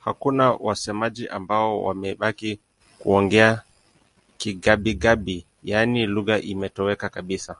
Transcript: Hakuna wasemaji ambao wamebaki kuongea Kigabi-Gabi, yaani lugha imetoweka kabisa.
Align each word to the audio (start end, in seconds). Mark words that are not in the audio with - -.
Hakuna 0.00 0.52
wasemaji 0.52 1.28
ambao 1.28 1.82
wamebaki 1.84 2.60
kuongea 2.98 3.62
Kigabi-Gabi, 4.38 5.46
yaani 5.64 6.06
lugha 6.06 6.40
imetoweka 6.40 7.08
kabisa. 7.08 7.56